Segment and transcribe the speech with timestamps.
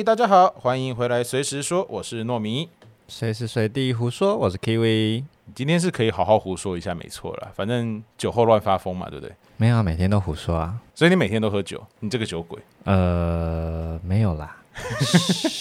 [0.00, 2.70] 嘿，大家好，欢迎回来，随时说，我是糯米。
[3.06, 5.24] 随时随地胡说，我是 Kiwi。
[5.54, 7.52] 今天是可以好好胡说一下，没错了。
[7.54, 9.34] 反正酒后乱发疯嘛，对不对？
[9.58, 10.80] 没有啊，每天都胡说啊。
[10.94, 12.58] 所以你每天都喝酒，你这个酒鬼。
[12.84, 14.56] 呃，没有啦。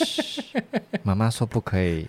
[1.03, 2.07] 妈妈说不可以，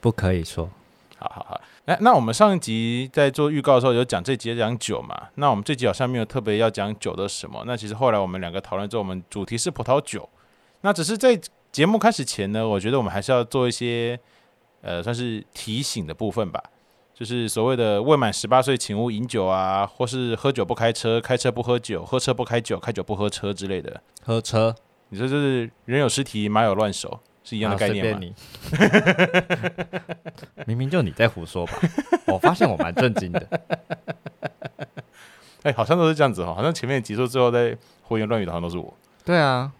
[0.00, 0.70] 不可以说。
[1.18, 5.20] 好好好，哎，那我们上一集在做预告的时候有讲这集讲酒嘛？
[5.34, 7.64] 那我们这集好像没有特别要讲酒的什么。
[7.66, 10.28] 那其实后来我们两个讨论之后，我们主题是葡萄酒。
[10.82, 11.40] 那只是在
[11.72, 14.20] 节目开始前呢，我觉得我们还是要做一些。
[14.84, 16.60] 呃，算是提醒的部分吧，
[17.14, 24.02] 就是所谓的未满十八岁请勿饮酒啊，或是喝酒不开车，开车不喝酒，喝车不开酒，开酒不喝车之类的。
[24.24, 24.74] 喝车，
[25.10, 28.20] 你说就是人有失蹄，马有乱手，是一样的概念吗？
[30.66, 31.74] 明明就你在胡说吧？
[32.26, 33.60] 我发现我蛮震惊的。
[35.62, 38.92] 哎，好像都是这样子哈，好像前面结束之后在胡言乱语的，好像都是我。
[39.24, 39.70] 对啊，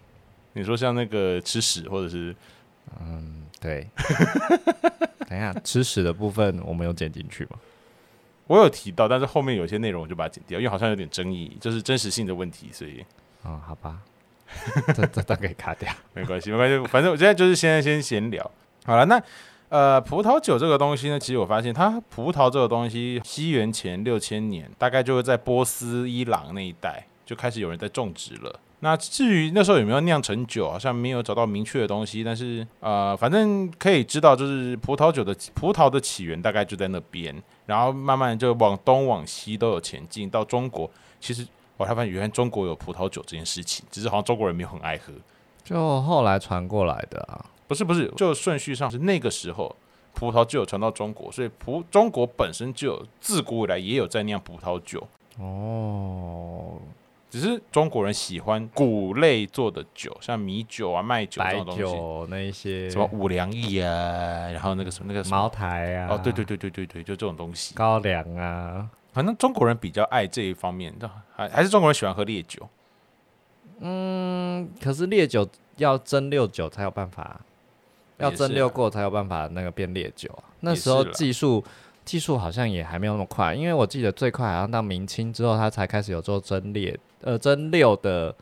[0.52, 2.34] 你说像那个吃屎，或者是
[3.00, 3.40] 嗯。
[3.62, 3.86] 对，
[5.28, 7.50] 等一下吃屎的部分我们有剪进去吗？
[8.48, 13.04] 我有提到，但是后面有些内容我就把它剪掉，因为好像有点争议，就是真实性的问题，所以
[13.44, 13.98] 哦，好吧，
[14.96, 18.50] 这这都可以卡掉，没关系，没关系，反正我现在就是现在先闲聊
[18.84, 19.04] 好了。
[19.04, 19.22] 那
[19.68, 28.58] 呃，葡萄酒这个东西呢，其实我发现它葡萄这个东西，西元前六千年大概就会在波斯、伊朗那一带就开始有人在种植了。
[28.84, 37.32] 那至于那时候有没有酿成酒，好像没有找到明确的东西，但是呃，反正可以知道，就是葡萄酒的葡萄的起源大概就在那边，
[37.64, 40.90] 然后慢慢就往东往西都有前进到中国。
[41.20, 45.12] 其实我才发现，原来中国有葡萄酒这件事情，只是好像中国人没有很爱喝，
[45.62, 47.44] 就后来传过来的啊？
[47.68, 49.76] 不是不是，就顺序上是那个时候
[50.12, 55.06] 葡萄就有传到中国，所以葡中国本身就有自古以来也有在酿葡萄酒
[55.38, 56.72] 哦。
[57.32, 62.90] 只是中国人喜欢谷类做的酒，像米酒啊、麦酒这种东西，那一些。
[62.90, 72.68] 什么五粮液啊，然后那个什么那个茅台啊，哦，对对对对对对，就这种东西，高粱啊，反正中国人比较爱这一方面的，还还是中国人喜欢喝烈酒。
[73.78, 75.48] 嗯，可是烈酒
[75.78, 77.40] 要蒸馏酒才有办法，
[78.18, 80.44] 要蒸馏过才有办法那个变烈酒啊。
[80.60, 81.64] 那时候技术。
[82.04, 88.34] 技术好像也还没有那么快，因为我记得最快好像到明清之后，它才开始有做蒸馏、呃蒸馏的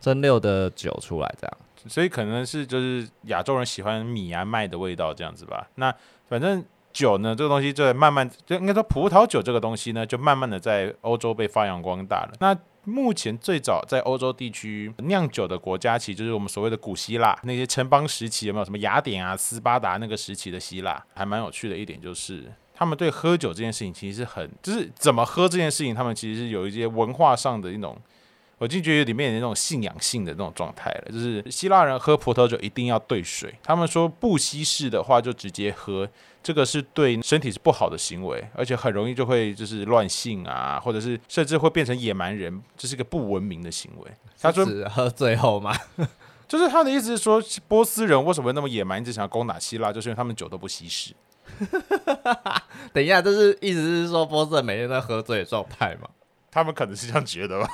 [0.00, 1.56] 蒸馏的酒出来这样。
[1.88, 5.68] 所以可能是就是亚洲人喜欢米啊麦的味道这样子吧。
[5.76, 5.94] 那
[6.28, 12.32] 反正酒呢，这个东西就慢慢就应该说葡萄酒这个东西呢，就慢慢的在欧洲被发扬光大了。
[12.40, 21.04] 那目前最早在欧洲地区酿酒的国家，其实就是我们所谓的古希腊那些城邦时期，有没有什么雅典啊、斯巴达那个时期的希腊？
[21.14, 22.44] 还蛮有趣的一点就是。
[22.74, 27.96] 他们对喝酒这件事情其实是很，就是怎么喝这件事情，他们其实是有一些文化上的一种，
[28.58, 31.12] 我就觉得里面有那种信仰性的那种状态了。
[31.12, 36.08] 就是希腊人喝葡萄酒一定要兑水，他们说不稀释的话就直接喝，
[36.42, 44.10] 这个是对身体是不好的行为，而且很容易就会就是乱性啊，或者是甚至会变成野蛮人，这是个不文明的行为。
[44.40, 45.76] 他说喝最后吗？
[46.48, 51.12] 就是他的意思是说，波斯人为什么那么野蛮，一直想要攻打希腊，就是因为他们酒都不稀释。
[52.94, 56.08] 等一下，这是意思是说波斯人每天在喝醉的状态吗？
[56.56, 57.68] 他们可能是这样觉得吧。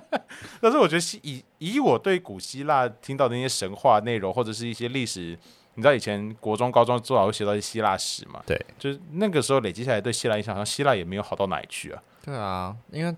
[0.60, 5.36] 但是我觉得以以我对古希腊听到的那些神话内容，或者是一些历史，
[5.74, 8.42] 你知道以前国中、高中至少会学到一些希腊史嘛？
[8.46, 12.02] 对，就是那个时候累积下来对希腊印象，好像希腊也没有好到哪里去啊。
[12.22, 13.16] 对啊，因为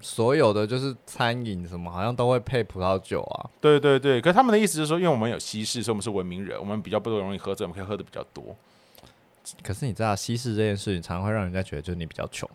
[0.00, 3.50] 所有的就是餐饮什么，好像都会配葡萄酒啊。
[3.60, 8.56] 对对对，可是他们的意思就是说，因为我们有西式，所以我们是文明人，我们比较不容易喝醉，我们可以喝的比较多。
[9.62, 12.48] 可是你知道，西式这件事情常常会让人家觉得就是你比较穷。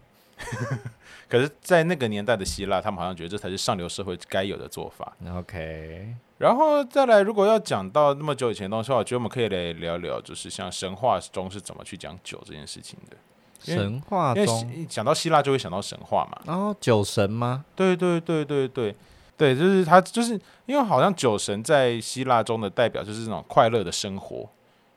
[1.30, 5.12] 可是，在那个年代的希腊，他们好像觉得这才是上流社会该有的做法。
[5.36, 13.18] OK，然后再来，如果要讲到那么久以前的东西，我觉得我们可以来聊聊，就是像神话中是怎么去讲酒这件事情的。
[13.60, 16.40] 神话中讲到希腊就会想到神话嘛。
[16.46, 17.66] 然后酒神吗？
[17.76, 18.96] 对对对对对
[19.36, 24.48] 对，就是他，就是因为好像酒神在希腊中的代表就是那种快乐的生活。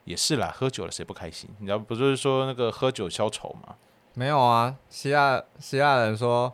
[0.05, 1.49] 也是啦，喝酒了谁不开心？
[1.59, 3.75] 你知道不就是说那个喝酒消愁吗？
[4.15, 6.53] 没有啊，希腊希腊人说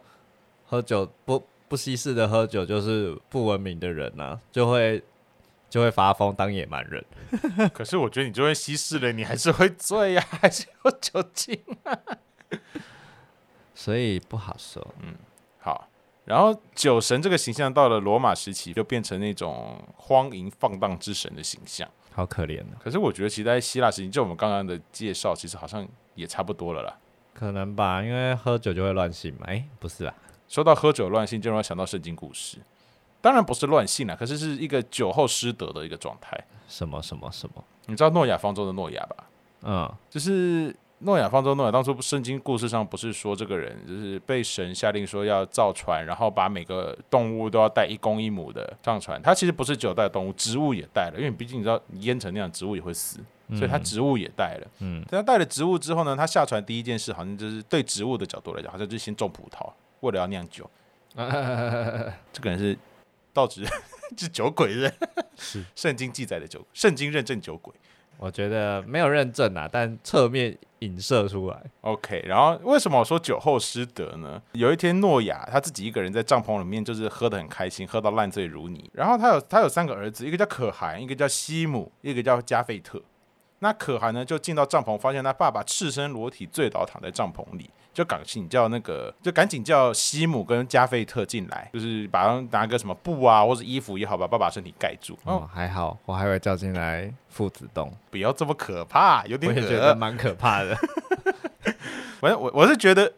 [0.66, 5.02] 喝酒不不稀释的喝酒就是不文明的人呐，就会
[5.68, 7.04] 就会发疯当野蛮人。
[7.74, 11.98] 可是我觉得你就会稀释了，你还是会醉呀，还是有酒精啊，
[13.74, 14.86] 所以不好说。
[15.02, 15.14] 嗯，
[15.58, 15.88] 好。
[16.24, 21.88] 然后酒神这个形象到了罗马时期就变成那种荒淫放荡之神的形象。
[22.12, 25.86] 好可怜可是我觉得，其实在希腊时期，就我们刚刚的介绍，其实好像
[26.16, 26.98] 也差不多了啦。
[27.38, 29.46] 可能吧，因为喝酒就会乱性嘛。
[29.46, 30.14] 哎，不是啊。
[30.48, 32.56] 说到喝酒乱性，就让我想到圣经故事。
[33.20, 36.38] 当然不是乱性啦，可是是一个酒后失德的一个状态。
[36.66, 37.62] 什么什么什么？
[37.86, 39.16] 你知道诺亚方舟的诺亚吧？
[39.62, 49.20] 嗯，就是诺亚方舟，诺亚当初圣经故事上不是说这个人就是被神下令说要造船，然后把每个动物都要带一公一母的上船。
[49.20, 53.18] 他其实不是只有带动物，植物也带了，因为毕竟你知道淹成那样，植物也会死，
[53.50, 54.66] 所以他植物也带了。
[54.80, 59.70] 嗯，他带了植物之后呢，他下船第一件事好像就是对植物的角度来讲，好像就是先种葡萄，
[60.00, 60.68] 为了要酿酒。
[61.14, 62.76] 这个人是
[63.34, 63.62] 道直
[64.16, 64.90] 是酒鬼人，
[65.36, 67.74] 是圣经记载的酒，圣经认证酒鬼。
[68.18, 71.62] 我觉得没有认证啊，但侧面影射出来。
[71.82, 74.40] OK，然后为什么我说酒后失德呢？
[74.52, 78.90] 有一天诺亚他自己一个人在帐篷里面，就是喝得很开心，喝到烂醉如泥。
[78.92, 83.02] 然后他有他有三个儿子，一个叫可汗，一个叫西姆，一个叫加费特。
[83.60, 95.14] 那可汗呢，就进到帐篷，发现他爸爸赤身裸体醉倒躺在帐篷里，就赶紧叫那个，就赶紧叫西姆跟加菲特进来，就是把他拿个什么布啊或者衣服也好，把爸爸身体盖住。
[95.24, 99.96] 哦，哦，还好，我还会叫进来父子洞，不要这么可怕，有我点也觉得。
[99.96, 100.76] 蛮可怕的。
[102.20, 103.10] 反正我我是觉得，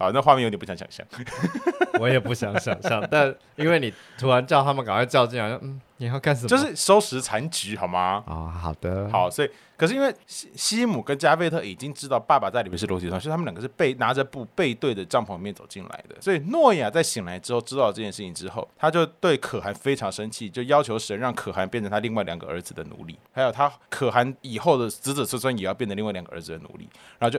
[0.00, 1.06] 好，那画面有点不想想象。
[2.00, 6.48] 我也不想想象，但因为你突然叫他们赶快叫进来，嗯，你要干什么？
[6.48, 8.24] 就是收拾残局，好吗？
[8.26, 16.16] 哦，好的，，好，所以可是因为西西姆跟加菲特已经知道爸爸在里面是裸体状态，所以他们两个是背拿着布背对着帐篷里面走进来的。
[16.22, 26.88] 所以诺亚在醒来之后知道这件事情之后，他就对可汗非常生气，就要求神让可汗变成他另外两个儿子的奴隶，还有他可汗以后的子子孙孙也要变成另外两个儿子的奴隶。
[27.18, 27.38] 然后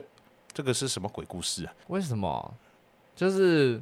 [0.54, 1.72] 这个是什么鬼故事啊？
[1.88, 2.54] 为什么？
[3.14, 3.80] 就是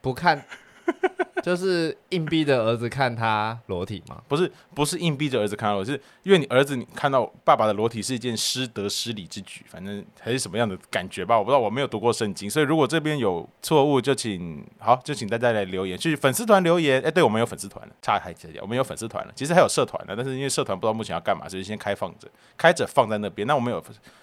[0.00, 0.44] 不看，
[1.44, 4.22] 就是硬逼着儿子看他裸体吗。
[4.26, 5.92] 不是不是硬逼着儿子看到，是
[6.22, 17.00] 因为你儿子你看到爸爸的裸体是一件失德失礼之举，反正还是什么样的感觉吧，我不知道，我没有读过圣经，所以如果这边有错误，就请好就请大家来留言，去粉丝团留言。
[17.02, 22.26] 哎，对我们有粉丝团了，岔开一下，我们有粉丝团了，其实还有社团的，但是因为社团不知道目前要干嘛，所以先开放着，
[22.56, 23.46] 开着放在那边。
[23.46, 23.82] 那我们有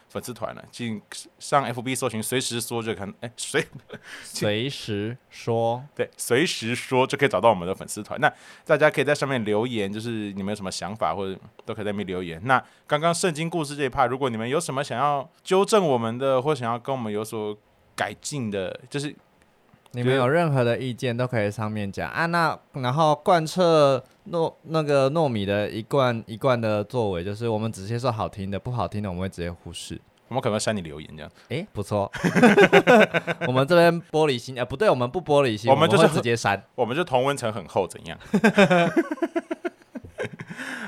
[0.09, 1.01] 粉粉丝团了，进
[1.39, 3.65] 上 FB 搜寻，随时说就看，哎，随
[4.21, 8.19] 随时说，对，随时说就可以找到我们的粉丝团。
[8.19, 8.29] 那
[8.65, 12.41] 大家可以在上面留言，就是你们有什么想法，或者都可以在那边留言。
[12.43, 17.57] 那刚刚圣经故事这一趴，如果你们有什么想要纠正我们的，或想要跟我们有所
[17.95, 19.15] 改进的，就是
[19.91, 22.25] 你们有任何的意见都可以上面讲啊。
[22.27, 29.99] 那然后贯彻糯那个糯米的一贯一贯的作为，就是我们只接受好听的，不好听的我们会直接忽视。
[30.27, 31.31] 我们可能会删你留言这样。
[31.47, 32.11] 诶，不错，
[33.47, 36.61] 我们这边玻璃心，啊，不对，我们不玻璃心，我我们就是会直接删。
[36.75, 38.15] 我们就同温层很厚，怎样？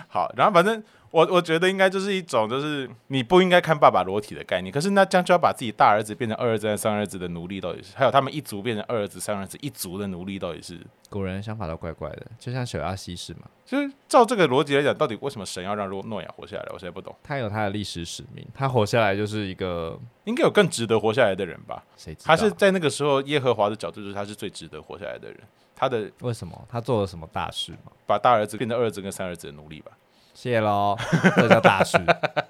[0.08, 4.72] 好，然后反正我我觉得应该就是一种，就是你不应该看爸爸裸体的概念。
[4.72, 10.80] 可是那这样就要把自己大儿子变成二儿子和三儿子的奴隶，到底是还有他们一族变成二儿子、三儿子一族的奴隶，到底是？
[11.10, 16.66] 古人想法都怪怪的，就像小亚西是嘛，就是照这个逻辑来讲，到底为什么神要让诺诺亚活下来？
[16.72, 17.14] 我现在不懂。
[17.22, 21.84] 他有他的历史使命，他活下来就是一个应该有更值得活下来的人吧？
[21.98, 25.38] 谁知道他是在那个时候耶和华的角度，就是他是最值得活下来的人。
[25.76, 27.92] 他的为什么他做了什么大事吗？
[28.06, 29.92] 把大儿子变成二儿子跟三儿子的奴隶吧，
[30.34, 30.98] 谢喽，
[31.36, 31.98] 这叫大师。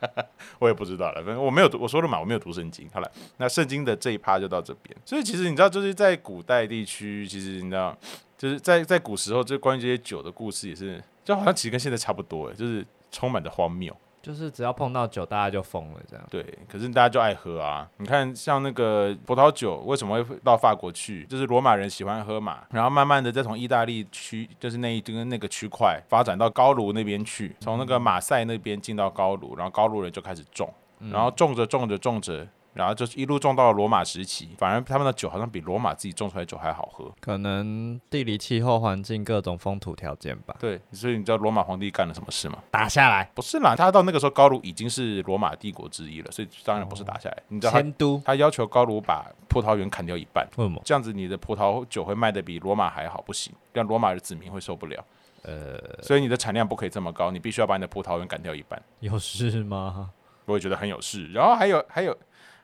[0.59, 1.23] 我也不知道了。
[1.23, 2.87] 反正我没有读，我说了嘛，我没有读圣经。
[2.93, 4.95] 好了，那圣经的这一趴就到这边。
[5.05, 7.97] 所以其实你知道，就是在古代地区，其实你知道，
[8.37, 13.95] 就是在在古时候，就关于这些酒的故事也是，就好像其实跟现在差不多，哎，就是充满着荒谬。
[14.21, 16.25] 就是只要碰到酒，大家就疯了，这样。
[16.29, 17.89] 对，可是大家就爱喝啊！
[17.97, 21.25] 你看，像那个葡萄酒为什么会到法国去？
[21.25, 30.71] 就是罗马人喜欢喝嘛，然后慢慢的再从意大利区，就是那一跟那个区块发展到高卢那边去，从那个马赛那边进到高卢，然后高卢人就开始种，
[31.11, 37.11] 然后种着种着种着，然后就是一路种到了罗马时期，反而他们的酒好像比罗马自己种出来的酒还好喝。
[37.19, 40.55] 可能地理、气候、环境、各种风土条件吧。
[40.59, 42.59] 对，所以你知道罗马皇帝干了什么事吗？
[42.71, 47.43] 打下来，不是啦，他到那个时候高卢已经是罗马帝国之一了，所以当然不是打下来。
[47.49, 48.21] 你知道他迁都。
[48.25, 50.47] 他要求高卢把葡萄园砍掉一半。
[50.55, 50.81] 为什么？
[50.85, 55.03] 这样子你的葡萄酒会卖的比罗马还好，不行，让罗马的子民会受不了。
[55.43, 58.81] 呃，所以你的产量不可以这么高，你必须要把你的葡萄园砍掉一半。
[58.99, 60.11] 有事吗？
[60.45, 61.31] 我也觉得很有事。
[61.31, 62.15] 然后还有还有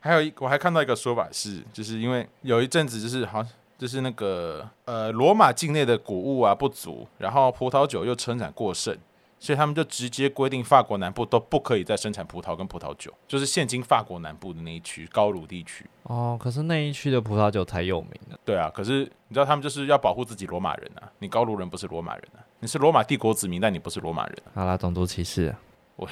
[0.08, 8.98] 还有一，我还看到一个说法是，就是因为有一阵子就是好像就是那个呃罗马境内的谷物啊不足，然后葡萄酒又生产过剩。
[9.40, 15.86] 所以他们就直接规定法国南部都不可以再生产葡萄跟葡萄酒，就是现今法国南部的那一区高卢地区。
[16.02, 18.36] 哦，可是那一区的葡萄酒才有名呢。
[18.44, 24.50] 对啊，可是你知道他们就是要保护自己罗马人啊，你高卢人不是罗马人啊，你是罗马帝国子民，但你不是罗马人啊。
[24.56, 25.60] 好啦，种族歧视、啊。
[25.98, 26.10] 我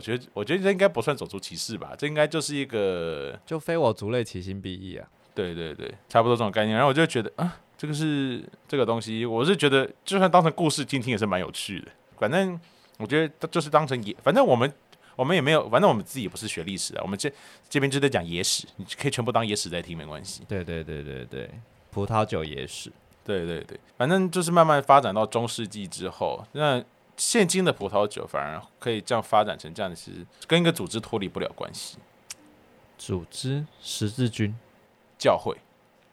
[0.00, 5.06] 觉得，我觉得这应该不算种族歧视吧，这应该就是一个，就非我族类，其心必异啊。
[5.34, 6.74] 对对对，差不多这种概念。
[6.76, 11.88] 然后我就觉得啊，这个是这个东西，我是觉得就算当成故事听听也是蛮有趣的。
[12.18, 12.58] 反正
[12.98, 14.72] 我觉得就是当成野，反正我们
[15.16, 17.32] 我们也没有，反正我们自己也不是学历史啊，我们这
[17.68, 20.42] 这边就在讲野史，你可以全部当野史在听，没关系。
[20.48, 21.50] 对对对对对，
[21.90, 22.90] 葡萄酒野史。
[23.24, 26.82] 对对对，反正就是慢慢发展到中世纪之后，那
[27.24, 31.96] 现今的葡萄酒反而可以这样发展成这样，其实跟一个组织脱离不了关系。
[32.98, 34.52] 组织十字军，
[35.16, 35.56] 教会。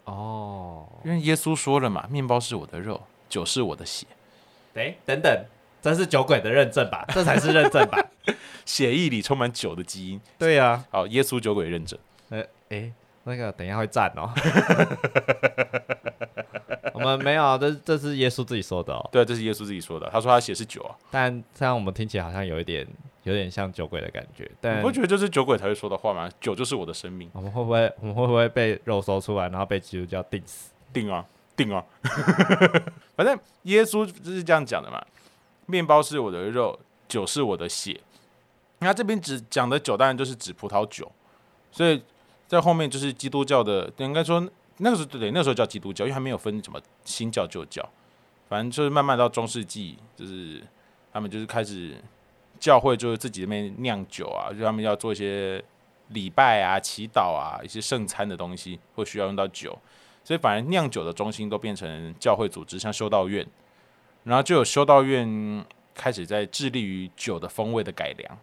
[0.04, 4.06] 哦，因为耶稣说了嘛，面包是我的肉，酒是我的血。
[4.75, 5.46] 哎，等等，
[5.82, 7.04] 这是酒鬼的认证吧？
[7.10, 7.98] 这才是认证吧？
[8.63, 10.22] 血液里充满酒的基因。
[10.38, 10.86] 对呀。
[10.92, 11.98] 好，耶稣酒鬼认证。
[12.30, 14.32] 呃，哎，那个等一下会赞哦。
[17.00, 19.10] 我们没有，这这是耶稣自己说的哦。
[19.12, 20.10] 对，这是耶稣自己说的。
[20.12, 20.96] 他说他血是酒啊。
[21.10, 22.86] 但这样我们听起来好像有一点，
[23.24, 24.50] 有点像酒鬼的感觉。
[24.60, 26.29] 但你不觉得这是酒鬼才会说的话吗？
[26.41, 27.29] 酒就是我的生命。
[27.34, 30.72] 我们会不会，我们会不会被肉搜出来，然后被基督教定死？
[30.91, 31.25] 定啊，
[31.56, 31.84] 定啊。
[33.15, 35.03] 反正耶稣就是这样讲的嘛。
[35.65, 36.77] 面包是我的肉，
[37.08, 38.00] 酒是我的血。
[38.79, 41.12] 那这边只讲的酒，当然就是指葡萄酒。
[41.72, 42.01] 所以
[42.48, 44.48] 在后面就是基督教的，应该说。
[44.82, 47.88] 那个时候对，那时候叫基督教，因为还没有分什么新教旧教，
[48.48, 50.64] 反正就是慢慢到中世纪，就是
[51.12, 51.96] 他们就是开始
[52.60, 55.62] 教会就是自己那边酿酒啊，就他们要做一些
[56.10, 59.78] 礼拜啊、祈祷啊、一些圣餐的东西，会需要用到酒，
[60.24, 63.46] 所以反而酿酒的中心都变成教会组织，像修道院，
[64.24, 68.38] 然后就有修道院开始在致力于酒的风味的改良，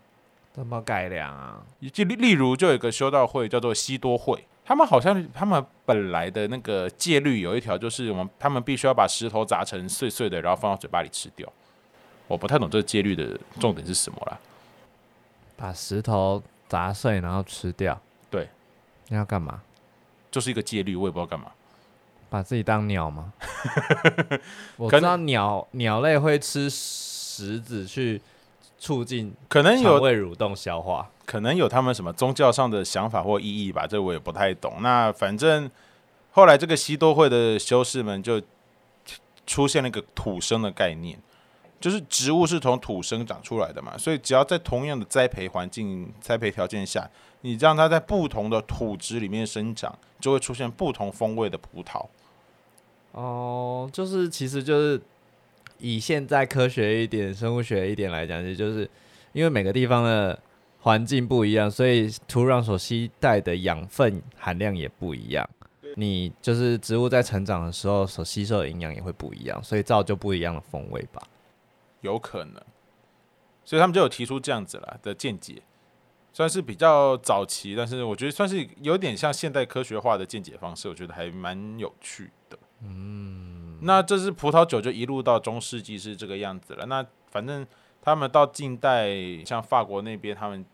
[0.53, 1.65] 怎么改良啊？
[1.93, 4.45] 就例例如就有一个修道会叫做西多会。
[4.67, 11.51] 他们好像他们本来的那个戒律有一条，就是我们他们必须要把石头砸成碎碎的，然后放到嘴巴里吃掉。
[12.27, 14.37] 我不太懂这个戒律的重点是什么啦。
[15.57, 18.49] 把石头砸碎然后吃掉，对，
[19.09, 19.63] 那要干嘛？
[20.33, 21.53] 就是一个戒律，我也不知道干嘛。
[22.29, 23.33] 把自己当鸟吗？
[24.77, 28.21] 我知道鸟鸟类会吃石子去
[28.79, 31.11] 促进可能有胃蠕动消化。
[31.27, 34.75] 可能有他们什么宗教上的想法或意义吧，这我也不太懂。
[34.81, 35.69] 那反正
[36.31, 38.41] 后来这个西多会的修士们就
[39.45, 41.19] 出现了一个土生的概念，
[41.81, 52.07] 就是植物是从土生长出来的嘛，所以只要在同样的栽培环境、栽培条件下，你让它在不同的土质里面生长，就会出现不同风味的葡萄。
[53.11, 55.03] 哦，就是其实就是
[55.79, 58.89] 以现在科学一点、生物学一点来讲，其实就是
[59.33, 60.39] 因为每个地方的。
[60.79, 65.45] 环境不一样，所以土壤所吸带的养分含量也不一样。
[65.97, 71.21] 你就是植物在成长的时候所吸收的营养也会不一样，所以造就不一样的风味吧？
[72.03, 72.63] 有可能。
[73.65, 75.61] 所以他们就有提出这样子了的见解，
[76.33, 82.57] 算是比较早期，但是我觉得算是有点像现代科学化的见解方式，我觉得还蛮有趣的。
[82.85, 86.87] 嗯，那这是葡萄酒就一路到中世纪是这个样子了。
[86.87, 87.67] 那反正
[88.03, 89.09] 他们到近代，
[89.45, 90.65] 像法国那边他们。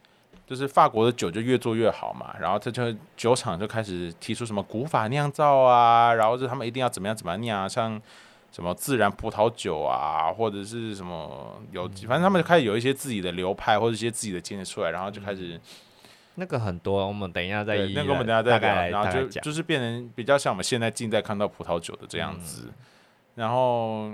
[0.45, 7.99] 就是法国的酒就越做越好嘛，然后这就酒厂就开始提出什么古法酿造啊，然后就他们一定要怎么样怎么样酿啊，像
[8.51, 15.59] 什么自然葡萄酒啊，或者是什么有，反正他们就开始有一些自己的流派或者一些自己的见解出来，然后就开始
[16.35, 22.73] 那个很多，我们等一下再那个我们等下再聊，然后就就是变成比较像我们现在近在看到葡萄酒的这样子，
[23.35, 24.13] 然后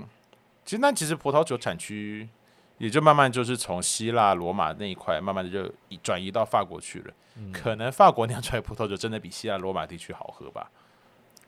[0.65, 2.27] 其实那其实葡萄酒产区。
[2.79, 5.69] 也就慢慢就是从希腊罗马那一块，慢慢的就
[6.01, 7.13] 转移到法国去了。
[7.51, 10.71] 可能法国酿出来葡萄酒真的比希腊罗马地区好喝吧？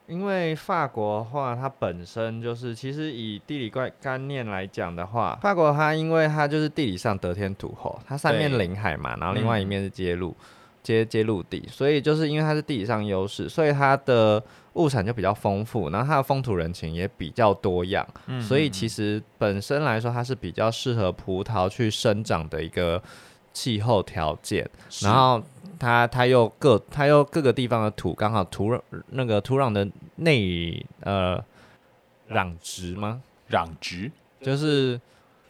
[0.07, 10.35] 因为法国的话，它本身就是其实以地理概概念来讲的话，法国它因为它就是地理上得天独厚，它三面临海嘛，然后另外一面是接陆
[10.83, 14.43] 接接陆地，所以就是因为它是地理上优势，所以它的。
[14.75, 18.07] 物产就比较丰富，然后它的风土人情也比较多样，
[18.39, 23.03] 所以其实本身来说，它是比较适合葡萄去生长的一个
[23.51, 24.65] 气候条件。
[25.01, 25.43] 然后
[25.77, 29.85] 它它又各它又各个地方的土刚好土壤那个土壤的
[30.15, 31.37] 内呃
[32.29, 33.21] 壤值吗？
[33.49, 34.09] 壤值
[34.39, 34.97] 就是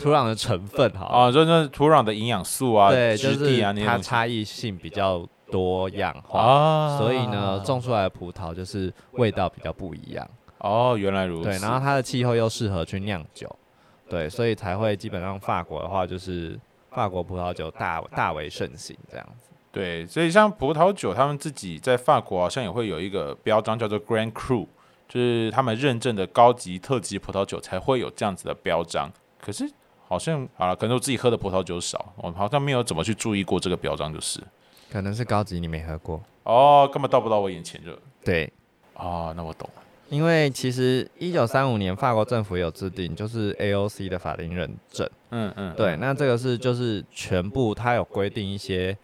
[0.01, 5.27] 土壤的成分哈啊，就是土壤的营养素啊，对，就是它差异性比较。
[5.51, 10.25] 多样化，所以呢，种出来的葡萄就是味道比较不一样。
[10.59, 11.49] 哦，原来如此。
[11.49, 13.53] 对，然后它的气候又适合去酿酒，
[14.07, 16.57] 对，所以才会基本上法国的话，就是
[16.89, 19.49] 法国葡萄酒大大为盛行这样子。
[19.73, 24.65] 对，所以像葡萄酒，他们自己在法国好像也会有一个标章，叫做 Grand Cru，
[25.09, 29.11] 就是他们认证的高级特级葡萄酒才会有这样子的标章。
[29.37, 29.69] 可是
[30.11, 34.41] 好像好了，可能我自己喝的葡萄酒少，我好像没有怎么去注意过这个标章，就是。
[34.91, 37.97] 可能是高级，你没喝过哦，根本到不到我眼前就。
[38.21, 38.51] 对，
[38.95, 39.81] 哦，那我懂了。
[40.09, 45.09] 因为其实一九三五年法国政府有制定，就是 AOC 的法定认证。
[45.29, 48.97] 嗯嗯，对，那这个是就是全部它有规定一些，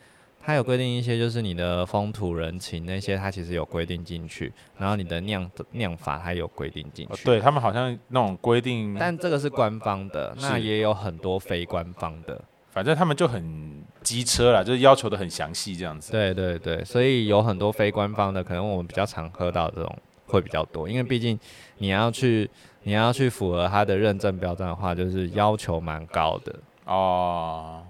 [0.48, 7.26] 它有规定一些就是你的风土人情那些，它其实有规定进去，然后你的酿酿法它有规定进去。
[7.26, 12.42] 对他们好像那种规定，但这个是官方的，那也有很多非官方的。
[12.70, 16.14] 反正他们就很机车啦，就是要求的很详细这样子。
[16.14, 19.94] 对对对，所以有很多非官方的，可能我们比较常喝到这种
[20.28, 21.38] 会比较多，因为毕竟
[21.80, 22.50] 你要去
[22.84, 27.84] 你要去符合它的认证标准的话，就是要求蛮高的哦。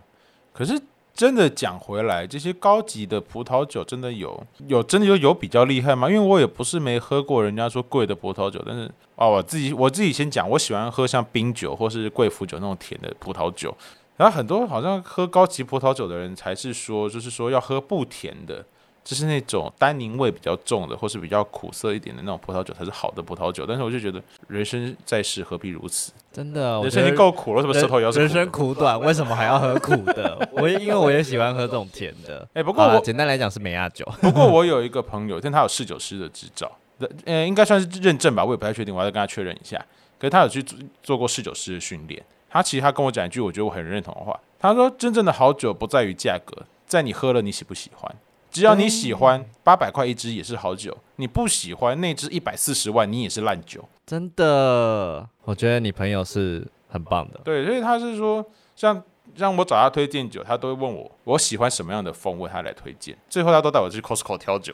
[0.51, 0.73] 可是
[1.17, 6.07] 真的讲回来，这些高级的葡萄酒真的有有真的有有比较厉害吗？
[6.07, 13.75] 因为我也不是没喝过人家说贵的葡萄酒，但是哦，我自己我自己先讲，我喜欢喝像冰酒或是贵腐酒那种甜的葡萄酒。
[14.15, 18.63] 然后很多好像喝高级葡萄酒的人才是说，就是说要喝不甜的，
[19.07, 23.65] 就是那种单宁味比较重的，或是比较苦涩一点的那种葡萄酒才是好的葡萄酒。
[23.65, 26.11] 但是我就觉得人生在世何必如此？
[26.29, 30.49] 真的，人生已经够苦了，什么舌头也要人生苦短，为什么还要喝苦的？
[30.51, 32.45] 我因为我也喜欢喝这种甜的。
[32.53, 34.05] 哎，不过我简单来讲是美亚酒。
[34.19, 36.69] 不过 我有一个朋友，但他有侍酒师的执照，
[37.23, 39.77] 呃，应该算是认证吧，我也不太确定，我要再跟他确认一下。
[40.19, 42.21] 可是他有去做做过侍酒师的训练。
[42.49, 48.13] 他其实他跟我讲一句我觉得我很认同的话，他说：“真正的好酒不在于价格，在你喝了你喜不喜欢。
[48.57, 57.39] 只要你喜欢，八百块一支也是好酒；你不喜欢，那支一百四十万你也是烂酒。”真的，我觉得你朋友是很棒的。
[57.43, 58.43] 对，所以他是说，
[58.75, 58.99] 像
[59.35, 63.15] 让我找他推荐酒，他都会问我我喜欢什么样的风味，他来推荐。
[63.29, 64.73] 最后他都带我去 Costco 挑酒，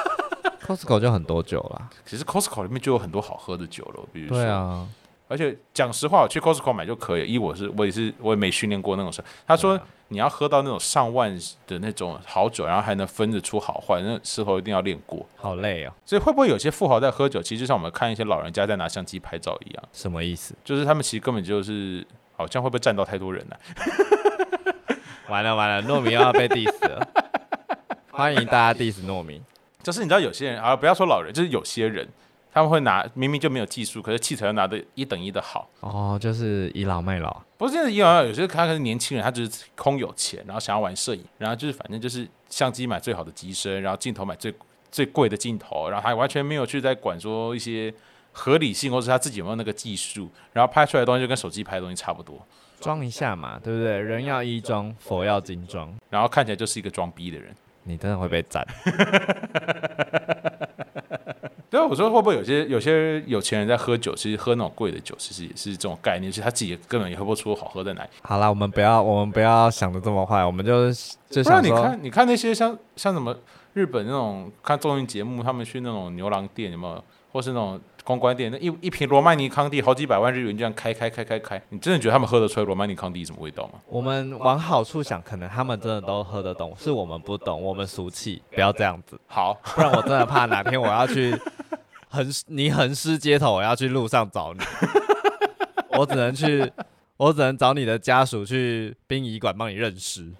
[0.66, 1.90] Costco 就很多酒了。
[2.06, 4.38] 其实 Costco 里面就有很多好喝的酒了，比如说。
[4.38, 4.88] 对啊。
[5.30, 7.32] 而且讲实话，我去 Costco 买就可以。
[7.32, 9.22] 一我是我也是我也没训练过那种事。
[9.46, 11.32] 他说你要喝到那种上万
[11.68, 15.24] 的那种好酒，然后还能分得出好坏，那时候一定要练过。
[15.36, 15.92] 好累哦。
[16.04, 19.84] 所以会不会有些富豪在喝酒，其实就像我们看一些老人家在拿相机拍照一样？
[19.92, 20.52] 什么意思？
[20.64, 22.04] 就是他们其实根本就是
[22.36, 23.56] 好像会不会占到太多人呢？
[25.30, 27.08] 完了完了，糯米又要被 diss 了。
[28.10, 29.40] 欢迎大家 diss 糯米。
[29.80, 32.08] 就是你知道有些人啊，不要说老人，就是有些人。
[32.52, 37.42] 他们会拿明明就没有技术，可是器材又拿的一等一的好哦，就是倚老卖老。
[37.56, 44.52] 不是，现在倚老卖老，有些他可是年轻人，他只是空有钱，然后想要玩摄影，然后就是反正就是相机买最好的机身，然后镜头买最
[44.90, 47.94] 最贵的镜头，然后还完全没有去在管说一些
[48.32, 52.44] 合理性，或者他自己有没有那个技术，然后拍出来的东西就跟手机拍的东西差不多，
[52.80, 53.98] 装一下嘛，对不对？
[53.98, 58.66] 人要衣装，佛要金装，然后看起来就是一个装逼的人，你真的会被斩。
[61.70, 68.10] 对啊，我说会不会有些有些有钱人在喝酒，其实喝那种贵的酒，其实也是这种概念，其实他自己根本也喝不出好喝在哪里。
[68.22, 70.92] 好了，我们不要我们不要想的这么坏，我们就
[71.30, 73.34] 就不然你看你看那些像像什么
[73.74, 77.80] 日本那种看综艺节目，他们去那种牛郎店有没有，或是那种。
[78.04, 83.74] 公关店那一一瓶罗曼尼康帝好几百万日元这样开开开开开，你真的觉得他们喝得出来罗曼尼康帝什么味道吗？
[83.86, 89.20] 我们往好处想，可能他们真的都喝得懂，是我们不懂，我们俗气，不要这样子。
[89.26, 91.36] 好，不然我真的怕哪天我要去
[92.08, 94.60] 横你横尸街头，我要去路上找你，
[95.98, 96.72] 我只能去，
[97.16, 100.32] 我只能找你的家属去殡仪馆帮你认尸。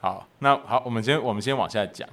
[0.00, 2.08] 好，那好，我们先我们先往下讲。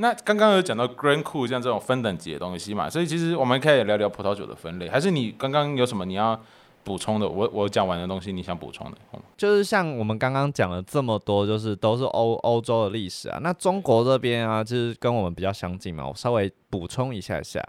[0.00, 6.40] 那刚刚有讲到 Grand Cool 像这种分等级的东西嘛，所以其实我们可以聊聊葡萄酒的分类，还是你刚刚有什么你要
[6.82, 7.28] 补充的？
[7.28, 8.96] 我我讲完的东西你想补充的？
[9.36, 13.38] 就是像我们刚刚讲了这么多，就是都是欧欧洲的历史啊。
[13.42, 17.62] 那中国这边啊，就是跟我们比较相近嘛，我稍微补充一下下。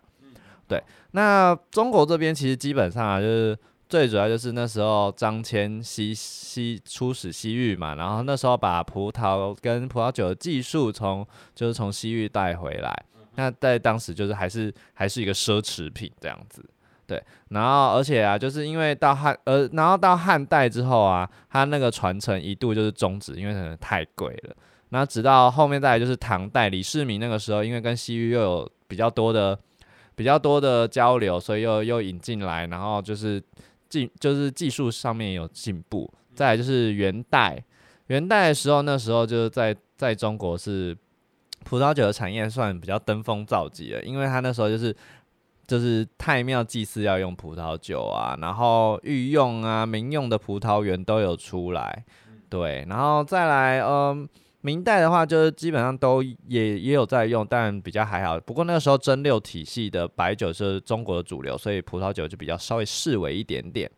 [0.67, 3.57] 对，那中国这边其实基本上啊，就是。
[3.91, 16.63] 最主要就是那时候张骞西西出使西域嘛，然后那时候把葡萄跟葡萄酒的技术从就是从西域带回来，那在当时就是还是还是一个奢侈品这样子，
[17.05, 24.55] 对，然后而且啊，就是因为到汉呃，然后到汉代之后啊，它那个传承一度就是终止，因为可能太贵了。
[24.87, 29.59] 那直到后面再来就是唐代李世民那个时候，因为跟西域又有比较多的
[30.15, 33.43] 比较多的交流，所以又又引进来，然后就是。
[33.91, 37.63] 技就是技术上面有进步，再来就是元代，
[38.07, 40.97] 元代的时候，那时候就是在在中国是
[41.65, 44.95] 葡萄酒的产业算比较登峰造极了，因为他那时候就是
[45.67, 52.03] 就是太庙祭祀要用葡萄酒啊，然后御用啊民用的葡萄园都有出来，
[52.49, 54.27] 对，然后再来嗯。
[54.61, 58.39] 明代的话，就是基本上都也也有在用，但比较还好。
[58.39, 63.89] 不过那个时候蒸馏体系的白酒是中国的主流，所以葡萄酒就比较稍微适微一点点。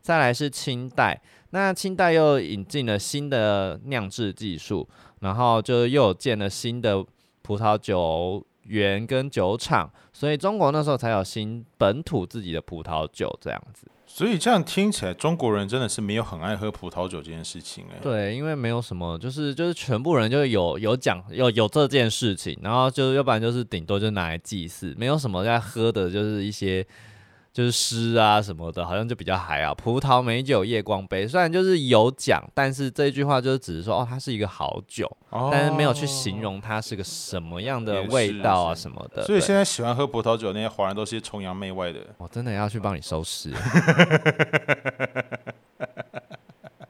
[0.00, 4.88] 再来是清代，那清代又引进了新的酿制技术，
[5.20, 7.04] 然后就又建了新的
[7.42, 13.86] 葡萄酒园跟酒厂，所以中国那时候才有新本土自己的葡萄酒这样子。
[14.12, 17.98] 所以这样听起来，中国人真的是没有很爱喝葡萄酒这件事情哎。
[18.02, 26.86] 对，因为没有什么，就是就是全部人就有有讲有有这件事情，然后就要不然就是顶多就拿来祭祀，没有什么在喝的，就是一些。
[27.52, 29.74] 就是诗啊什么的，好像就比较还好。
[29.74, 35.10] 葡萄美酒夜光杯，虽然就是有讲，但是这句话就是只是说哦，它是一个好酒，
[35.50, 39.24] 但是没有去形容它是个什么样的味道啊什么的。
[39.24, 41.98] 所以现在喜欢喝葡萄酒那些华人都是崇洋媚外的。
[42.18, 43.52] 我真的要去帮你收尸。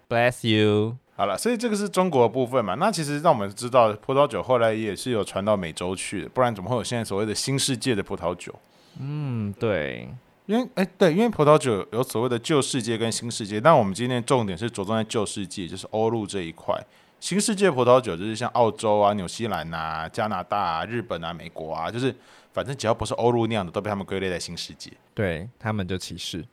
[0.08, 0.96] Bless you。
[1.16, 2.74] 好了，所以这个是中国的部分嘛？
[2.74, 8.54] 那其实让我们知道，葡萄酒后来也是有传到美洲去的，不然怎么会有现在所谓的新世界的葡萄酒？
[8.98, 10.08] 嗯，对。
[10.46, 16.74] 因为哎，对，因为葡萄酒有所谓的旧世界跟新世界，但我们今天重点是着重在旧世界，就是欧陆这一块。
[17.20, 22.14] 新世界葡萄酒就是像澳洲啊、纽西兰啊、加拿大啊、日本啊、美国啊，就是
[22.52, 24.90] 反正只要不是欧陆酿的，都被他们归类在新世界。
[25.14, 26.44] 对他们就歧视。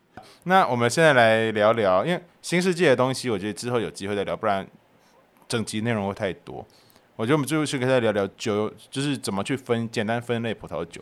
[0.43, 4.67] 那我们现在来聊聊，因为新世界的东西，我觉得之后有机会再聊，不然
[5.47, 6.65] 整集内容会太多。
[7.15, 11.01] 我觉得我们最后是可以再聊聊酒，就是怎么去分简单分类葡萄酒。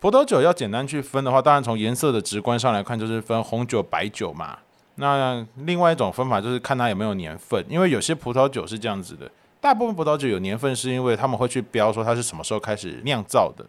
[0.00, 4.58] 葡萄酒要简单去分的话，当然从颜色的直观上来看，就是分红酒、白酒嘛。
[4.94, 9.30] 那另外一种分法就是看它有没有年份，因为有些葡萄酒是这样子的，
[9.60, 13.64] 大部分葡萄酒有年份，是因为他们会去标说它是什么时候开始酿造的。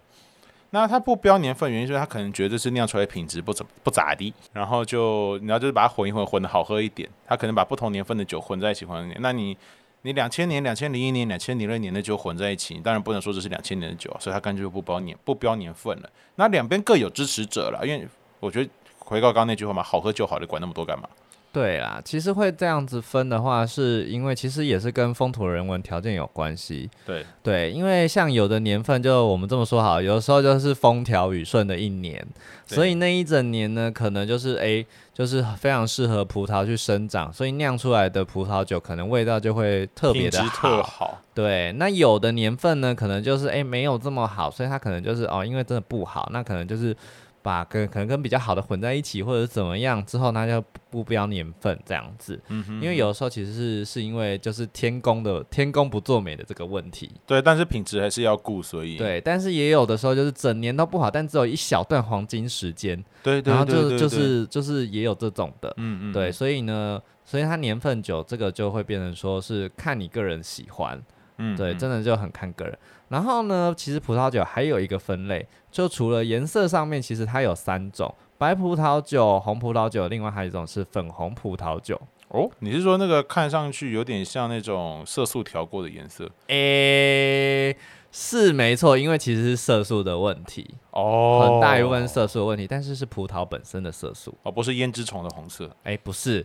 [0.72, 7.10] 那它不标年份，原因是它可能觉得是酿出来品质不怎不咋地，然后就你要就是把它混一混，混的好喝一点。
[7.28, 9.12] 它可能把不同年份的酒混在一起混。
[9.20, 9.58] 那你
[10.02, 16.10] 你两千年、两千零一年、两千零二年的酒混在一起，你当然不能说这是两千年的酒，所以它干脆就不包年不标年份了。
[16.36, 18.08] 那两边各有支持者了，因为
[18.40, 21.10] 我觉得回到刚刚那句话嘛，好喝就好，你管那么多干嘛？
[21.52, 26.88] 对啦，其实会这样子分的话，是因为其实也是跟风土人文条件有关系。
[27.06, 32.24] 对对，因为像有的年份，就我们这么说好，有的时候就是风调雨顺的一年，
[32.68, 40.44] 所以那一整年呢，可能就是哎，就是非常适合葡萄去生长，所以酿出来的葡萄酒可能味道就会特别的
[40.84, 41.20] 好。
[41.34, 46.96] 对，那有的年份呢，可能就是哎没有这么好，所以它可能就是哦，因为真的不好，那可能就是。
[47.42, 52.40] 把跟可能跟比较好的混在一起，或者怎么样之后，那就不标年份这样子。
[52.50, 52.82] 嗯哼。
[52.82, 57.12] 因为有的时候其实是是因为就是天公的天公不作美的这个问题。
[57.26, 58.98] 对，但是品质还是要顾，所以。
[58.98, 63.04] 对，但是也有的时候就是整年都不好，但只有一小段黄金时间。
[63.24, 65.74] 对对然后就就是就是也有这种的。
[65.78, 66.14] 嗯嗯。
[66.14, 71.02] 对，所以呢，所以它年份久，这个就会变成说是看你个人喜欢。
[71.38, 71.56] 嗯。
[71.56, 72.78] 对，真的就很看个人。
[73.10, 82.00] 然后呢，其实葡萄酒还有一个分类，就除了颜色上面，其实它有三种：白葡萄酒、红葡萄酒，另外还有一种是粉红葡萄酒。
[82.30, 86.30] 哦，你是说那个看上去有点像那种色素调过的颜色？
[86.48, 87.76] 诶。
[88.12, 96.44] 是没错，因为其实是色素的问题哦，很大一部分色素的问题，但是是葡萄本身的色素哦，不是胭脂虫的红色，哎，不是，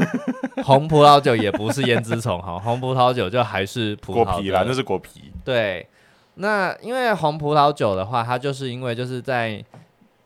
[0.64, 5.30] 红葡萄酒也不是胭脂虫哈，红葡萄酒就还是葡萄皮啦，那是果皮。
[5.44, 5.86] 对，
[6.36, 9.64] 那因为红葡萄酒的话，它就是因为就是在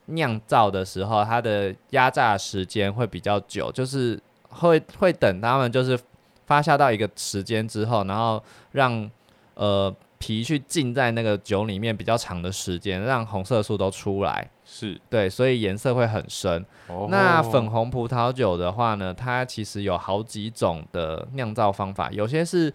[0.07, 5.99] 酿造的时候，它的压榨时间会比较久，就是会会等它们就是
[6.47, 8.42] 发酵到一个时间之后，然后
[8.73, 9.11] 让
[9.55, 9.94] 呃。
[10.21, 16.66] 皮去浸在那个酒里面比较长的时间，让红色素都出来，是对，所以颜色会很深。
[17.09, 22.75] 那粉红葡萄酒的话呢，它其实有好几种的酿造方法，有些是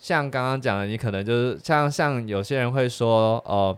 [0.00, 3.76] 像刚刚讲的，你可能就是像像有些人会说，呃，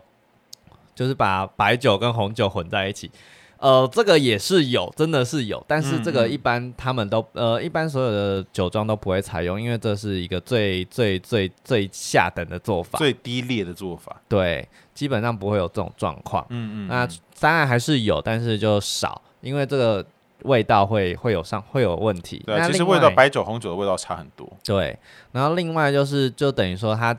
[0.95, 3.11] 就是把白酒跟红酒混在一起。
[3.57, 14.21] 呃，这个也是有，真的是有，但是这个一般他们都呃，一般所有的酒庄都不会采用，因为这是一个最最最最下等的做法，最低劣的做法。
[14.27, 16.45] 对，基本上不会有这种状况。
[16.49, 16.87] 嗯嗯。
[16.87, 17.07] 那
[17.39, 20.05] 当然还是有，但是就少，因为这个
[20.43, 22.41] 味道会会有上会有问题。
[22.45, 24.51] 对，其实味道白酒、红酒的味道差很多。
[24.63, 24.97] 对，
[25.31, 27.17] 然后另外就是就等于说它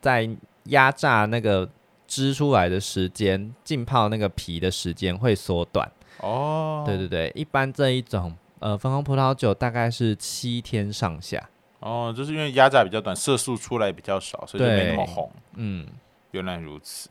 [0.00, 0.28] 在
[0.64, 1.68] 压榨那个。
[2.08, 6.84] 汁出来的时间，浸泡那个皮的时间会缩短哦。
[6.86, 11.50] 对对对，一般这一种呃分红葡萄酒大概是七天上下。
[11.80, 15.28] 哦，就是因为压榨比较短，色素出来比较少，所以就没那么红。
[15.56, 15.84] 嗯，
[16.30, 17.10] 原来如此。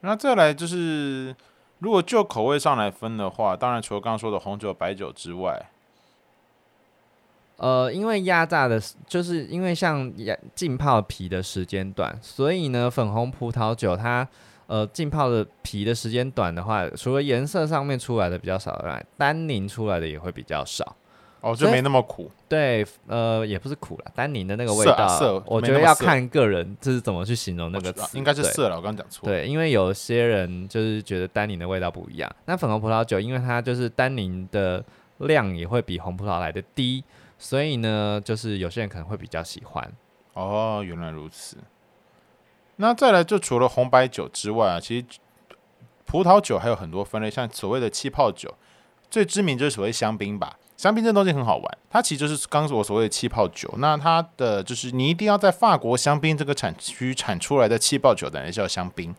[0.00, 1.36] 那再来就是，
[1.78, 5.70] 如果就口味上来分的话，当然除了刚刚说的红酒、白酒之外。
[7.56, 14.26] 呃，因为压榨的，就是因为像压浸泡皮的时间短，所以呢，粉红葡萄酒它
[14.66, 20.96] 呃浸泡的皮的时间短的话，除了颜色上面出来的比较少外，单宁出来的也会比较少。
[21.44, 22.30] 哦，就没那么苦。
[22.48, 32.34] 对，呃，也不是苦了，丹宁的那个味道，涩我觉得要看个人这是怎么去形容那个应该是对涩了，我刚刚讲错。，对，因为有些人就是觉得丹宁的味道不一样。
[32.46, 34.82] 那粉红葡萄酒，因为它就是丹宁的
[35.18, 37.04] 量也会比红葡萄来的低，
[37.38, 39.92] 所以呢，就是有些人可能会比较喜欢。
[40.32, 41.58] 哦，原来如此。
[42.76, 45.04] 那再来，就除了红白酒之外啊，其实
[46.06, 48.54] 葡萄酒还有很多分类，像所谓的气泡酒，
[49.10, 50.58] 最知名就是所谓香槟吧。
[50.76, 53.72] 香槟这东西很好玩，它其实就是刚我所谓的气泡酒。
[53.78, 59.14] 那它的就是你一定要在法国香槟这个产区产出来的气泡酒才能叫香槟，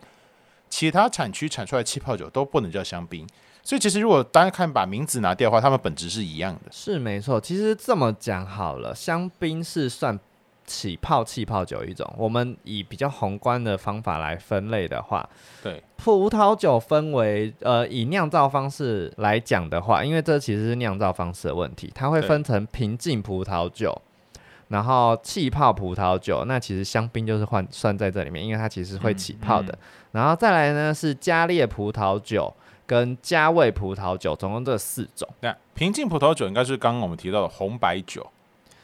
[0.70, 3.26] 其他产区产出来的气泡酒都不能叫香槟。
[3.64, 6.72] 所以其实如果单看把名字拿掉的话，它们本质是一样的。
[6.72, 10.20] 是没错，其实这么讲好了，香槟是算
[10.66, 12.12] 起泡气泡酒一种。
[12.18, 15.28] 我们以比较宏观的方法来分类的话，
[15.62, 24.02] 对，葡萄酒分为呃，以酿造方式来讲的话，因为这其实是酿造方式的问题，它会分成平静葡萄酒，
[24.70, 26.44] 然后气泡葡萄酒。
[26.46, 29.72] 那其实香槟就是换算在这里面，因为它其实会起泡的。
[29.74, 29.80] 嗯
[30.16, 32.54] 然后再来呢是加烈葡萄酒
[32.88, 35.28] 跟加味葡萄酒，总共这四种。
[35.42, 38.26] 那平静葡萄酒应该是刚刚我们提到的红白酒，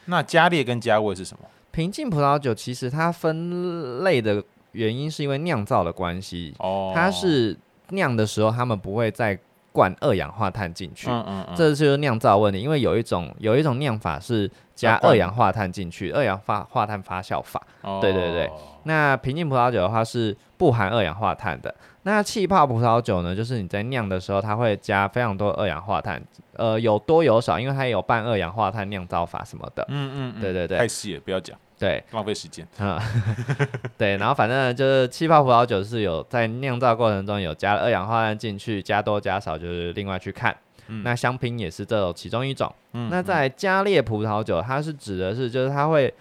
[0.04, 1.44] 那加烈跟加味是什么？
[1.72, 7.56] 平静葡萄酒其实它分类的原因是因为酿造的关系，哦，它是
[7.88, 9.36] 酿的时候他们不会再
[9.72, 11.08] 灌二氧化碳进去。
[11.10, 17.60] 嗯嗯嗯，这就是酿造问题，因为有一种有一种酿法是加二氧化碳进去，二氧化化碳发酵法。
[17.80, 18.50] 哦对对对
[18.84, 21.74] 那平静葡萄酒的话是不含二氧化碳的。
[22.04, 26.20] 那气泡葡萄酒呢，就是你在酿的时候，它会加非常多二氧化碳，
[26.54, 29.84] 呃，有多有少，因为它有半二氧化碳酿造法什么的。
[29.88, 32.66] 嗯嗯嗯，对对对太细了，不要讲，对，浪费时间。
[32.78, 32.98] 嗯，
[33.96, 40.56] 对，然后反正就是气泡葡萄酒是有在酿造过程中有加了二氧化碳进去，加多加少就是另外去看。
[40.88, 42.70] 嗯那香槟也是这种其中一种。
[42.94, 46.12] 嗯那在加烈葡萄酒，它是指的是就是它会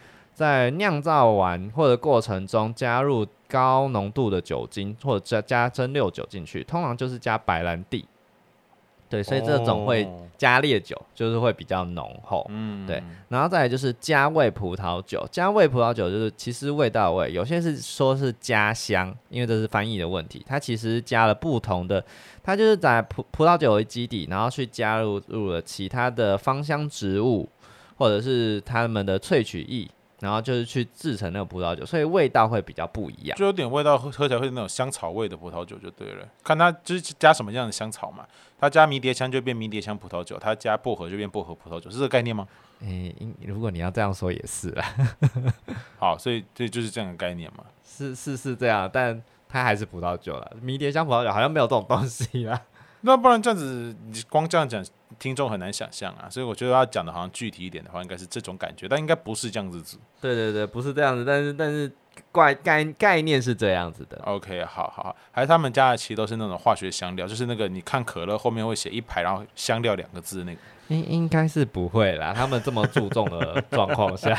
[0.41, 8.03] 在酿造完或者过程中加入高浓度的酒精或者加加蒸馏酒进去，通常就是加白兰地。
[9.07, 12.45] 对，所以这种会哦加烈酒，就是会比较浓厚。
[12.47, 22.01] 嗯对然后再来就是加味葡萄酒，加味葡萄酒就是其实味道味，有些是说是加香，因为这是翻译的问题，它其实加了不同的，
[22.41, 27.49] 它就是在葡葡萄酒为基底，然后去加入入了其他的芳香植物
[27.97, 29.89] 或者是它们的萃取液，
[30.21, 33.35] 然后就是去制成那个葡萄酒，所以味道会比较不一样。
[33.35, 36.27] 就有点味道，喝喝起来会那种香草味的葡萄酒就对了。
[36.43, 38.23] 看它就是加什么样的香草嘛，
[38.59, 42.47] 它加迷迭香就变迷迭香葡萄酒，它加薄荷就变薄荷葡萄酒，是这个概念吗？
[42.81, 44.85] 诶、应如果你要这样说也是啦，
[45.97, 47.65] 好，所以这就是这样的概念嘛。
[47.83, 50.51] 是是是这样，但它还是葡萄酒了。
[50.61, 52.61] 迷迭香葡萄酒好像没有这种东西啦。
[53.01, 54.83] 那不然这样子，你光这样讲，
[55.17, 56.29] 听众很难想象啊。
[56.29, 59.97] 所以我觉得要讲的好像具体一点的话，应该是这种感觉，但应该不是这样子。
[60.21, 61.91] 对对对，不是这样子，但是但是
[62.31, 64.21] 概概概念是这样子的。
[64.25, 70.59] OK，好好好，还是他们家的其实都是那种化学香料，就是那个你看可乐后面会写一排，然后香料两个字那个。
[70.89, 74.37] 应应该是不会啦，他们这么注重的状况下，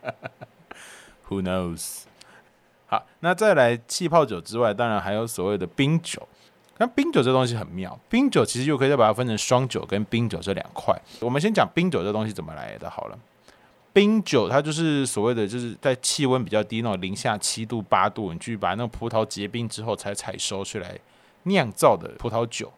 [1.28, 2.04] Who knows？
[2.86, 6.26] 好，那再来气泡酒之外，当然还有所谓的冰酒。
[6.78, 10.94] 那冰酒这东西很妙，冰酒其实又可以再把它分成双酒跟冰酒这两块。
[11.20, 13.18] 我们先讲冰酒这东西怎么来的好了。
[13.92, 20.98] 冰酒它就是所谓的，就是在气温比较低那种零下七度八度，你去把那个葡萄结冰之后才采收出来
[21.44, 22.72] 酿造的葡萄酒，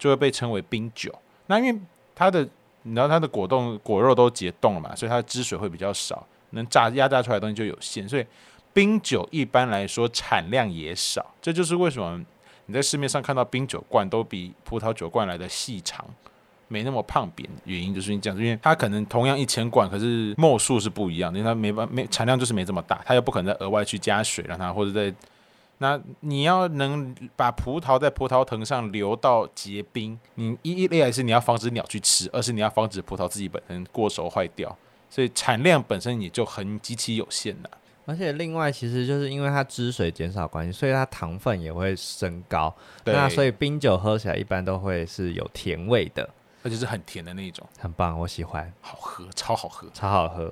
[0.00, 1.14] 就会被称为冰酒。
[1.46, 1.80] 那因为
[2.16, 2.42] 它的，
[2.82, 8.26] 你知道它的果冻果肉都结冻了嘛，所以它的汁水会比较少，能榨压榨出来的东西就有限，所以
[8.72, 11.24] 冰酒一般来说产量也少。
[11.40, 12.20] 这就是为什么
[12.68, 16.04] 你在市面上看到冰酒罐都比葡萄酒罐来的细长，
[16.68, 25.12] 没那么胖扁，原因就是因为这样，因为它可能同样一千罐，可是末数是不一样的，因为它没办没产量就是没这么大，它又不可能再额外去加水让它或者在。
[25.80, 34.76] 那你要能把葡萄在葡萄藤上留到结冰，你一一来是你要防止鸟去吃，二是你要防止葡萄自己本身过熟坏掉，
[35.08, 37.70] 所以产量本身也就很极其有限的。
[38.08, 42.74] 而且另外其实就是因为它汁水减少关系，所以它糖分也会升高。
[43.04, 46.26] 对，那所以冰酒喝起来一般都会是有甜味的，
[46.62, 49.86] 而且是很甜的那一种，很棒，我喜欢，好喝，超好喝。
[49.92, 50.50] 超好喝。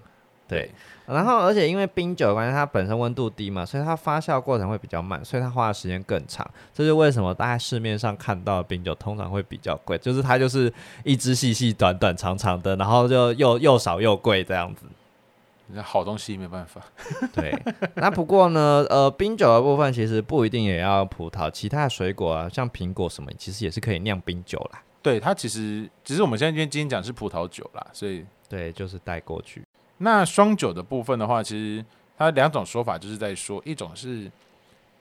[0.48, 0.70] 对，
[1.06, 6.48] 然后而且因为冰酒的关系，它本身温度低嘛，所以它发酵过程会比较慢，所以它花的时间更长。
[6.72, 14.86] 这是为什么大家市面上看到的冰酒通常会比较贵，就是它就是一支细细短短长长的，然后就又又少又贵这样子。
[15.68, 16.80] 那好东西没办法，
[17.34, 17.52] 对，
[17.96, 24.82] 那不过呢，呃，冰酒的部分其实不一定也要葡萄，其他的水果啊，像苹果什么，其实也是可以酿冰酒啦。
[25.02, 29.62] 对它其实只是我们现在今天今天讲是葡萄酒啦，所以对，就是带过去。
[29.98, 31.84] 那双酒的部分的话，其实
[32.18, 34.30] 它两种说法就是在说，一种是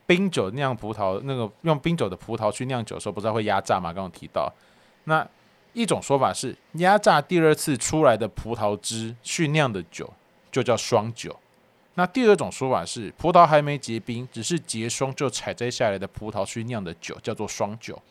[0.06, 3.91] 冰酒酿葡萄，那个用冰酒的葡萄去酿酒的时候，不是会压榨吗？
[3.91, 4.51] 刚刚提到，
[5.06, 5.28] 那
[5.73, 10.12] 一种说法是压榨第二次出来的葡萄汁去酿的酒，
[10.56, 11.38] 就叫双酒。
[11.96, 18.02] 那第二种说法是葡萄还没结冰，只是结霜就采摘下来的葡萄去酿的酒，叫做双酒，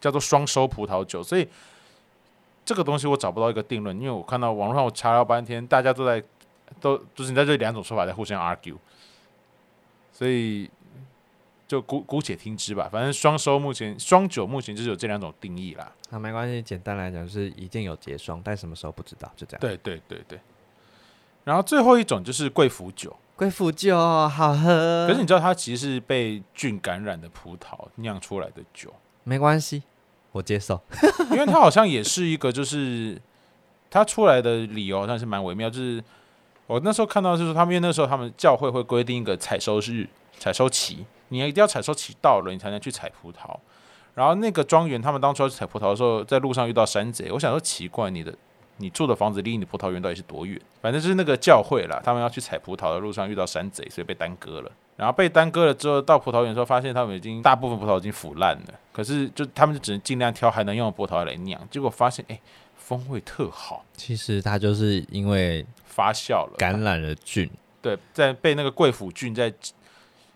[0.00, 1.20] 叫做双收葡萄酒。
[1.20, 1.48] 所以
[2.64, 6.22] 这个东西我找不到一个定论，因为我看到网络上我查了半天，大家都在
[6.80, 8.76] 都就是你在这两种说法在互相 argue，
[10.12, 10.70] 所以
[11.66, 12.88] 就姑姑且听之吧。
[12.92, 15.92] 反正双收目前双酒目前就是有这两种定义啦。
[16.10, 19.60] 那没关系，简单来讲就是一定有结霜，但什么时候不知道，就这样。
[19.60, 20.38] 对对对对。
[21.44, 23.98] 然后最后一种就是贵腐酒，贵腐酒
[24.28, 25.06] 好喝。
[25.08, 28.92] 可是你知道它其实是被菌感染的葡萄酿出来的酒，
[29.24, 29.82] 没关系，
[30.32, 30.80] 我接受。
[31.32, 33.20] 因为它好像也是一个，就是
[33.90, 35.70] 它出来的理由好像是蛮微妙。
[35.70, 36.04] 就是
[36.66, 40.06] 我那时候看到就是说，他们因为那时候他们教会会规定一个采收日、
[40.38, 43.56] 采收期，你一定要采收期到了，你才能去采葡萄。
[44.14, 48.34] 然后那个庄园他们当初要去采葡萄的时候，在路上遇到山贼，我想说奇怪，你的。
[48.80, 50.60] 你住的房子离你的葡萄园到底是多远？
[50.80, 54.72] 反正就是那个教会啦，他们要去采葡萄的路上遇到山贼，所以被耽搁了。
[54.96, 58.74] 然后被耽搁了之后，到葡萄园的时候，发现他们已经大部分葡萄已经腐烂了。
[58.92, 62.38] 可是就他们就只能尽量挑还能用的葡萄来酿，结果发现哎，
[62.76, 63.84] 风味特好。
[63.96, 67.48] 其实它就是因为发酵了，感染了菌。
[67.80, 69.52] 对，在被那个贵腐菌在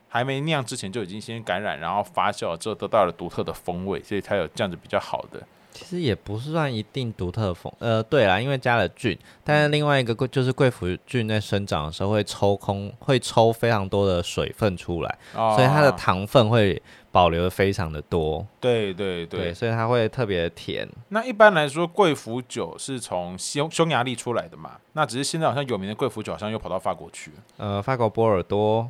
[0.09, 5.43] 还没酿之前就已经先感染，然后发酵了之后得到了独特的风味，所以才有这样子比较好的。
[5.75, 18.47] 其实也不是算一定独特风，呃，对啦，因为加了菌，但是另外一个贵就是贵腐菌在生长的时候会抽空，会抽非常多的水分出来，所以它的糖分会保留的非常的多。
[18.61, 20.89] 对对对，所以它会特别甜。
[21.09, 24.79] 那一般来说，贵腐酒是从匈匈牙利出来的嘛？
[24.93, 27.37] 那只是现在好像有名的贵腐酒好像又跑到法国去了。
[27.57, 28.89] 呃，法国波尔多，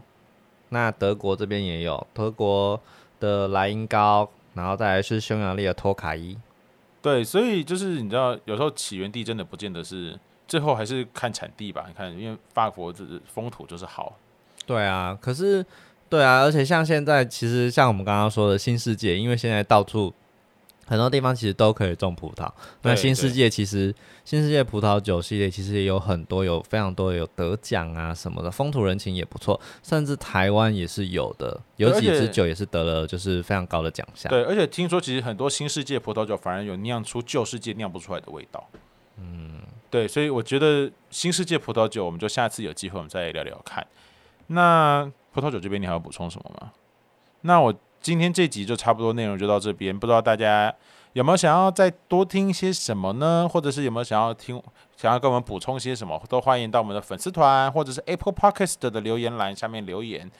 [0.68, 2.78] 那德国这边也有，德国
[3.18, 6.36] 的莱茵高，然后再来是匈牙利的托卡伊。
[7.04, 11.84] 对，所以就是你知道，有时候起源地真的不见得是最后还是看产地吧。
[11.86, 14.16] 你看，因为法国这风土就是好。
[14.64, 15.62] 对啊，可是
[16.08, 20.14] 对啊，而且像现在，其实像我们刚刚说的新世界，因为现在到处。
[20.86, 22.50] 很多地方其实都可以种葡萄。
[22.82, 23.94] 那新世界其实
[24.24, 29.60] 新世界葡萄酒系列其实也有很多，有非常多有得奖啊什么的，风土人情也不错。
[29.82, 34.30] 甚至台湾也是有的，有几支酒也是得了就是非常高的奖项。
[34.30, 38.68] 对，而且听说其实很多新世界葡萄酒反而有酿出旧世界酿不出来的味道。
[39.18, 43.86] 嗯，对，所以我觉得新世界葡萄酒，我们就下次有机会我们再聊聊看。
[44.48, 46.72] 那葡萄酒这边你还要补充什么吗？
[47.40, 47.74] 那我。
[48.04, 50.72] 今天这集就差不多内容就到这边，不知道大家
[51.14, 53.48] 有没有想要再多听些什么呢？
[53.50, 54.62] 或者是有没有想要听、
[54.94, 60.30] 想要跟我们补充些什么，都欢迎到我们的粉丝团或者是 Apple Podcast 的留言栏下面留言。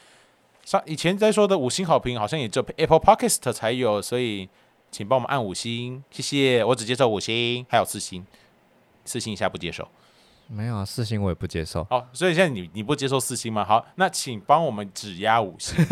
[0.62, 4.46] 上以前在说的五星好评，好像也只有 Apple Podcast 才有，所以
[4.90, 6.62] 请帮我们按五星，谢谢。
[6.62, 8.26] 我只接受五星，还有四星，
[9.06, 9.88] 四星以下不接受。
[10.46, 11.84] 没有啊，四星我也不接受。
[11.84, 13.64] 好，所以现在你你不接受四星吗？
[13.64, 15.84] 好，那请帮我们只压五星。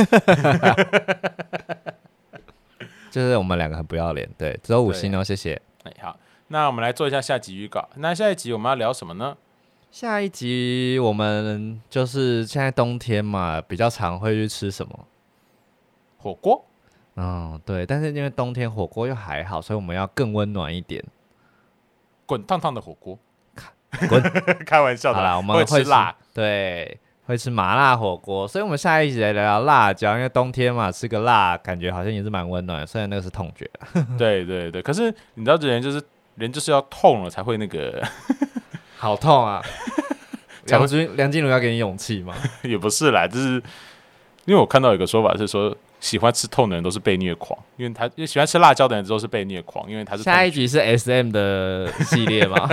[3.11, 5.61] 就是我们两个很不要脸，对，只有五星哦，谢谢。
[5.85, 7.89] 哎，好，那我们来做一下下集预告。
[7.97, 9.37] 那下一集我们要聊什么呢？
[9.91, 15.07] 下一集我们就是现在冬天嘛，比较常会去吃什么？
[16.17, 16.65] 火锅。
[17.17, 21.05] 嗯，对，但是因为冬天火锅又还好，所以我们要更温暖一点，
[22.25, 23.19] 滚烫烫的火锅。
[24.09, 24.23] 滚！
[24.67, 33.69] 开玩笑的啦，我们会吃辣，对，会吃麻辣火锅，所以我们下一集来聊聊辣椒，因为冬天嘛，吃个辣感觉好像也是蛮温暖，虽然那个是痛觉。
[34.19, 36.03] 对对对，可是你知道，这人就是
[36.37, 38.03] 人就是要痛了才会那个，
[38.99, 39.63] 好痛啊！
[40.67, 42.35] 梁军梁静茹要给你勇气吗？
[42.63, 43.63] 也不是啦，就是
[44.45, 45.77] 因为我看到有个说法是说。
[46.03, 52.69] 喜欢吃痛的人都是被虐狂，因为他喜欢吃辣椒的人都是被虐狂，因为他是下一集是 S M 的系列吗？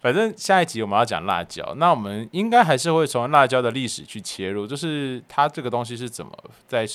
[0.00, 6.32] 反正下一集我们要讲辣椒，那我们应该还是会从辣椒的历史去切入，就是它这个东西是怎么
[6.68, 6.86] 在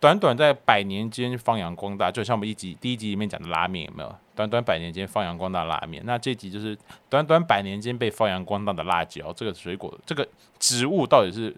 [0.00, 4.14] 短短在百年间发扬光大，就像我们一集第一集里面讲的拉面有没有？
[4.36, 10.28] 短短百年间发扬光大拉面，那这集就是短短百年间被发扬光大的辣椒，这个水果这个
[10.60, 11.52] 植物到底是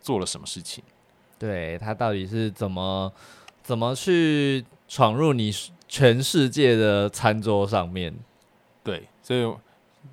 [0.00, 0.82] 做了什么事情？
[1.38, 3.12] 对它到底是怎么
[3.62, 5.52] 怎么去闯入你
[5.86, 8.14] 全世界的餐桌上面？
[8.82, 9.54] 对，所以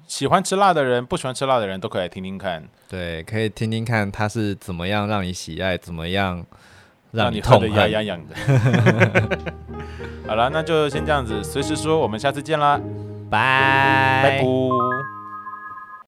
[0.07, 2.63] 喜欢吃辣的人不喜欢吃辣的人都可以来听听看。
[2.89, 6.45] 对可以听听看他是怎么样让你喜爱怎么样
[7.11, 8.35] 让你痛得牙痒痒的
[10.27, 12.79] 好了那就先这样子随时说我们下次见啦。
[13.31, 15.20] 拜拜。